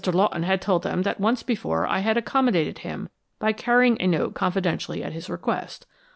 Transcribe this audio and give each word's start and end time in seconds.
Lawton 0.11 0.41
had 0.41 0.63
told 0.63 0.81
them 0.81 1.03
that 1.03 1.19
once 1.19 1.43
before 1.43 1.85
I 1.85 1.99
had 1.99 2.17
accommodated 2.17 2.79
him 2.79 3.09
by 3.37 3.51
carrying 3.53 4.01
a 4.01 4.07
note 4.07 4.33
confidentially 4.33 5.03
at 5.03 5.13
his 5.13 5.29
request. 5.29 5.85